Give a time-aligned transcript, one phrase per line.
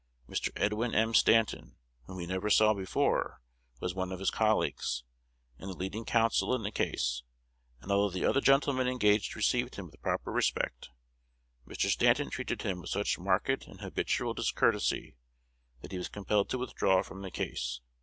[0.27, 0.49] Mr.
[0.55, 1.13] Edwin M.
[1.13, 1.75] Stanton,
[2.07, 3.39] whom he never saw before,
[3.79, 5.03] was one of his colleagues,
[5.59, 7.21] and the leading counsel in the case;
[7.81, 10.89] and although the other gentlemen engaged received him with proper respect,
[11.67, 11.87] Mr.
[11.87, 15.17] Stanton treated him with such marked and habitual discourtesy,
[15.81, 17.79] that he was compelled to withdraw from the case.